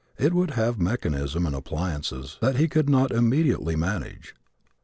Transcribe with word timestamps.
It 0.17 0.33
would 0.33 0.49
have 0.57 0.79
mechanism 0.79 1.45
and 1.45 1.55
appliances 1.55 2.39
that 2.41 2.55
he 2.55 2.67
could 2.67 2.89
not 2.89 3.11
immediately 3.11 3.75
manage. 3.75 4.33